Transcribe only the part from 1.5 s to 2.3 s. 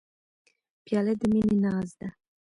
ناز ده.